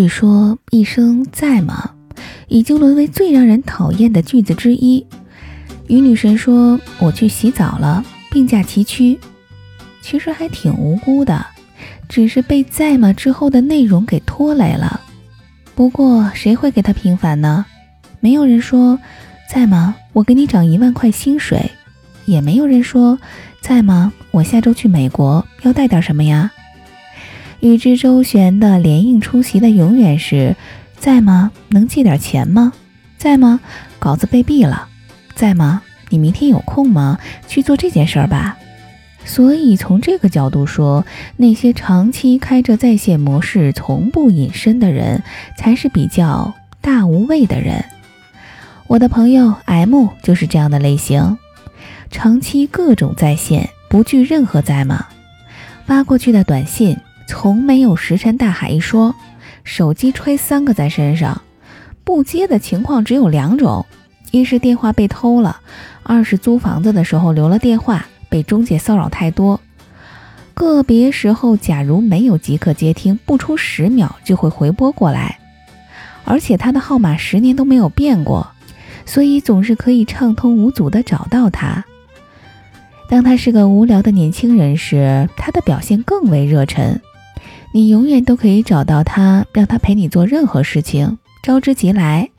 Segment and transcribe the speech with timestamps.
[0.00, 1.90] 据说一声在吗，
[2.48, 5.04] 已经沦为最让人讨厌的句子之一。
[5.88, 9.18] 与女神说我去洗澡了，病驾崎岖，
[10.00, 11.44] 其实还挺无辜的，
[12.08, 15.02] 只是被在吗之后的内容给拖累了。
[15.74, 17.66] 不过谁会给他平反呢？
[18.20, 18.98] 没有人说
[19.52, 19.94] 在吗？
[20.14, 21.70] 我给你涨一万块薪水，
[22.24, 23.18] 也没有人说
[23.60, 24.14] 在吗？
[24.30, 26.50] 我下周去美国，要带点什么呀？
[27.60, 30.56] 与之周旋的联应出席的永远是，
[30.98, 31.52] 在吗？
[31.68, 32.72] 能借点钱吗？
[33.18, 33.60] 在吗？
[33.98, 34.88] 稿子被毙了，
[35.34, 35.82] 在吗？
[36.08, 37.18] 你明天有空吗？
[37.46, 38.56] 去做这件事儿吧。
[39.26, 41.04] 所以从这个角度说，
[41.36, 45.22] 那些长期开着在线模式、从不隐身的人，
[45.58, 47.84] 才是比较大无畏的人。
[48.86, 51.36] 我的朋友 M 就是这样的类型，
[52.10, 55.06] 长期各种在线，不惧任何在吗？
[55.84, 56.96] 发过去的短信。
[57.30, 59.14] 从没有石沉大海一说，
[59.62, 61.42] 手机揣三个在身上，
[62.02, 63.86] 不接的情况只有两种：
[64.32, 65.60] 一是电话被偷了，
[66.02, 69.60] 二是租房子的时候留了电话，被中介骚扰太多。
[70.54, 75.38] 个别时候，假如没有即刻接听，不出十秒就会回拨过来，
[76.24, 78.50] 而且他的号码十年都没有变过，
[79.06, 81.84] 所以总是可以畅通无阻地找到他。
[83.08, 87.00] 当他是个无聊的年轻人时，他的表现更为热忱。
[87.72, 92.30] 你永远都可以找到他，让他陪你做任何事情，招之即来。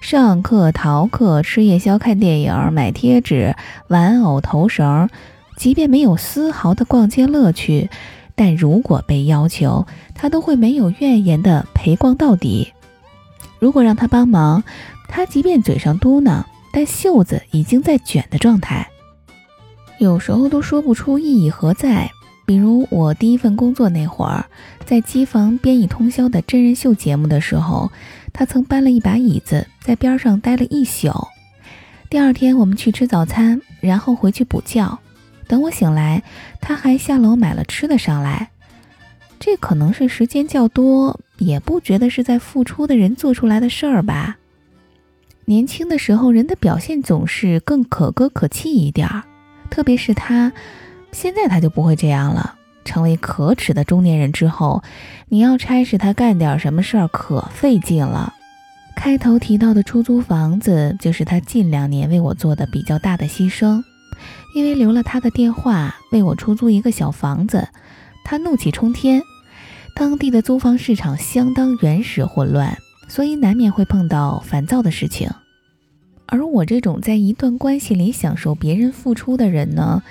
[0.00, 3.56] 上课、逃课、吃夜宵、看电影、买贴纸、
[3.88, 5.08] 玩偶、头绳，
[5.56, 7.88] 即便没有丝毫的逛街乐趣，
[8.34, 12.74] 但如果被要求，他都会没有怨言的陪逛到底。
[13.58, 14.62] 如果让他帮忙，
[15.08, 18.86] 他即便嘴上嘟囔，但袖子已经在卷的状态，
[19.98, 22.10] 有时候都说不出意义何在。
[22.46, 24.44] 比如我第一份工作那会儿，
[24.84, 27.90] 在机房编译通宵的真人秀节目的时候，
[28.32, 31.10] 他曾搬了一把椅子在边上待了一宿。
[32.10, 34.98] 第二天我们去吃早餐，然后回去补觉。
[35.48, 36.22] 等我醒来，
[36.60, 38.50] 他还下楼买了吃的上来。
[39.40, 44.36] 这可能是时间较多，也不觉得是在付出的人做出来的事儿吧。
[45.46, 49.24] 年轻的时候，人的表现总是更可歌可泣一点儿，
[49.70, 50.52] 特别是他。
[51.14, 52.56] 现在他就不会这样了。
[52.84, 54.82] 成为可耻的中年人之后，
[55.28, 58.34] 你要差使他干点什么事儿可费劲了。
[58.94, 63.82] 开头提到的出租房子，就是他近两年为我做的比较大的牺牲。
[64.54, 67.66] 因为留了他的电话为我出租一个小房子，
[68.24, 69.22] 他怒气冲天。
[69.96, 72.76] 当地的租房市场相当原始混乱，
[73.08, 75.30] 所以难免会碰到烦躁的事情。
[76.26, 80.02] 而我这种在一段关系里享受别人付出的人呢？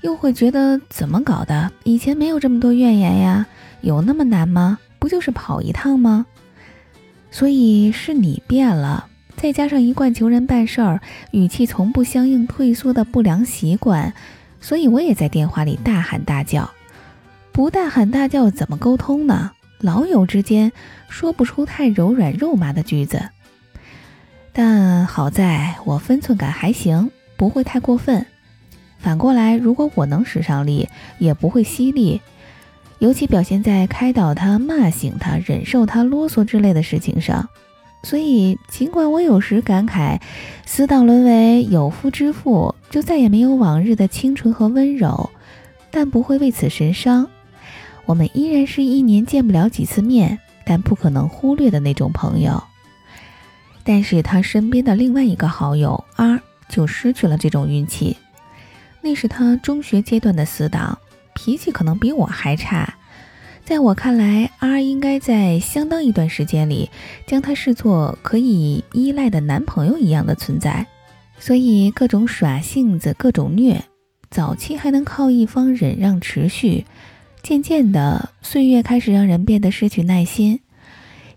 [0.00, 1.70] 又会觉得怎么搞的？
[1.84, 3.46] 以前没有这么多怨言呀，
[3.80, 4.78] 有那么难吗？
[4.98, 6.26] 不就是跑一趟吗？
[7.30, 11.00] 所以是你变了，再加上一贯求人办事儿，
[11.32, 14.14] 语气从不相应退缩的不良习惯，
[14.60, 16.70] 所以我也在电话里大喊大叫。
[17.52, 19.50] 不大喊大叫怎么沟通呢？
[19.80, 20.72] 老友之间
[21.08, 23.30] 说不出太柔软肉麻的句子。
[24.52, 28.26] 但好在我分寸感还行，不会太过分。
[28.98, 30.88] 反过来，如果我能使上力，
[31.18, 32.20] 也不会犀利，
[32.98, 37.48] 尤其表现在开导他、骂醒他、忍受他啰嗦之类的事情上。
[38.02, 40.20] 所以，尽管我有时感慨，
[40.64, 45.30] 死党沦为有夫之妇，就再也没有往日的清纯和温柔，
[45.90, 47.28] 但不会为此神伤。
[48.06, 52.62] 我们依然是一年见不了几次面，但不可能忽略的那种朋友。
[53.84, 58.16] 但是他身边的另外一个好友 R 就失去了这种运气。
[59.08, 60.98] 那是他中学阶段的死党，
[61.34, 62.92] 脾气可能比我还差。
[63.64, 66.90] 在我看来，R 应该在相当一段时间里
[67.26, 70.86] 将他视作可以依赖的男朋友一样的存在，
[71.38, 73.82] 所以各种耍性子，各种虐。
[74.30, 76.84] 早期还能靠一方忍让持续，
[77.42, 80.60] 渐渐的，岁月开始让人变得失去耐心。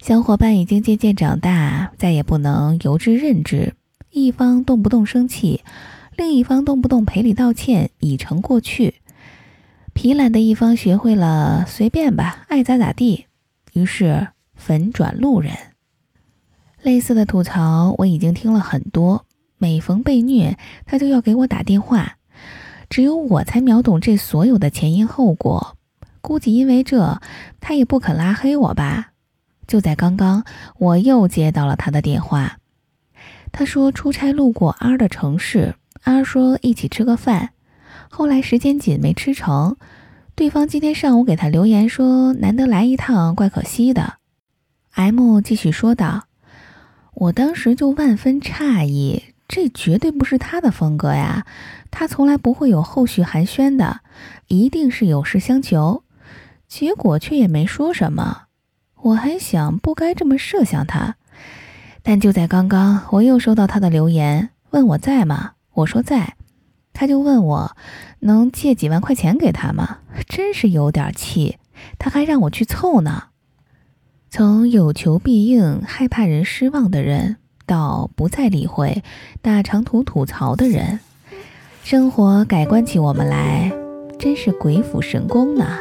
[0.02, 3.74] 小伙伴已经渐渐长大，再也不能由之任之，
[4.10, 5.62] 一方动不动生气。
[6.18, 8.96] 另一方动不动赔礼道歉已成过去，
[9.94, 13.26] 疲懒的一方学会了随便吧，爱咋咋地，
[13.74, 15.54] 于是粉转路人。
[16.82, 19.26] 类似的吐槽我已经听了很多，
[19.58, 22.18] 每逢被虐，他就要给我打电话，
[22.90, 25.78] 只有我才秒懂这所有的前因后果。
[26.22, 27.22] 估计因为这，
[27.60, 29.12] 他也不肯拉黑我吧。
[29.66, 30.44] 就在刚刚，
[30.78, 32.58] 我又接到了他的电话，
[33.52, 35.76] 他说出差路过 R 的城市。
[36.04, 37.52] 阿说一起吃个饭，
[38.10, 39.78] 后来时间紧没吃成。
[40.36, 44.16] 对方今天上午给他留言说难得来一趟，怪可惜的。
[44.94, 46.24] M 继续说道
[47.14, 51.46] ：“我当时就万分诧异，这绝对不是他的风格呀！
[51.92, 54.00] 他从来不会有后续寒暄的，
[54.48, 56.04] 一定是有事相求。
[56.68, 58.44] 结果却也没说什么。
[59.02, 61.16] 我还想不该这么设想他，
[62.02, 65.52] 但就在刚刚，我又收到他的留言，问我在吗？
[65.82, 66.36] 我说在。
[66.94, 67.76] 他就问我
[68.20, 70.00] 能借几万块钱给他吗？
[70.28, 71.58] 真是有点气，
[71.98, 73.26] 他还让我去凑呢。”
[74.30, 77.36] 从有求必应、害怕人失望的人，
[77.66, 79.04] 到不再理会、
[79.42, 81.02] 大长途吐槽的人，
[81.84, 83.72] 生活改观起我们来，
[84.18, 85.80] 真是鬼斧神工呢。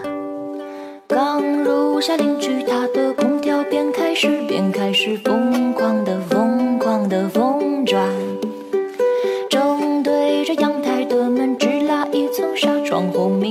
[1.06, 8.08] 刚入夏，邻居他的空调便开始，便开始疯狂的、疯狂的疯转。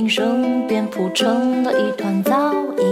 [0.00, 2.86] 鸣声便铺成了一团噪音。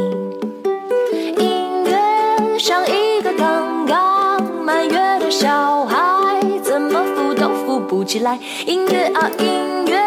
[1.39, 8.39] 音乐像一个刚刚满月的小孩，怎么扶都扶不起来。
[8.67, 9.99] 音乐啊音乐，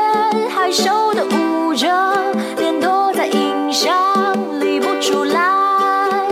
[0.50, 1.88] 害羞的捂着
[2.58, 6.30] 脸，躲在音响里不出来。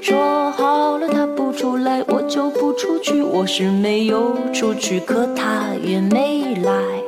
[0.00, 3.20] 说好了他不出来，我就不出去。
[3.22, 7.01] 我是没有出去，可他也没来。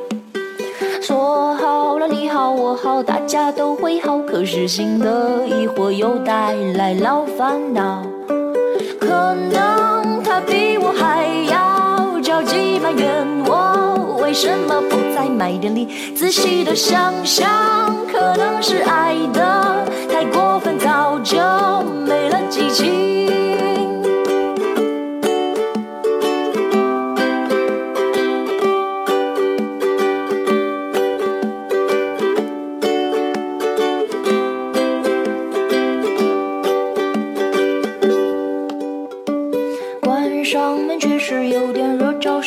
[1.05, 8.01] 说好了你好我好，大家都会好，可是新的疑惑又带来老烦恼。
[8.99, 17.47] 可能他比我还要着急埋怨我，为什么不在买点里仔细的想想？
[18.11, 21.37] 可能是爱的太过分，早就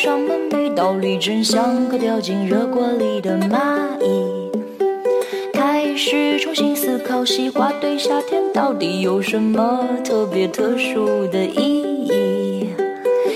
[0.01, 4.49] 上门没道理真像个掉进热锅里的蚂蚁，
[5.51, 12.69] 开始重新思考西瓜对夏天到底有什么特别特殊的意义？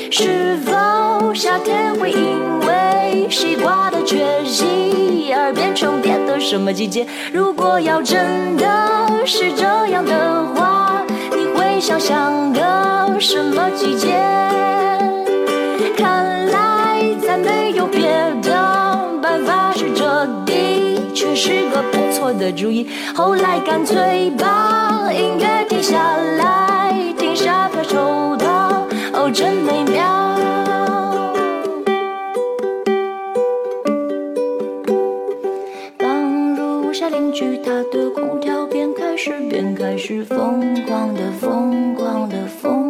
[0.09, 7.05] 是否夏天会因为西瓜的缺席而变成别的什么季节？
[7.33, 8.65] 如果要真的
[9.25, 11.03] 是这样的话，
[11.35, 14.17] 你会想象个什么季节？
[21.35, 30.03] 是个不错的主意，后来干脆把音乐停下来，听沙发抽到，哦，真美妙。
[35.97, 42.82] 刚入夏，邻居他的空调便开始，便开始疯狂的疯狂的疯。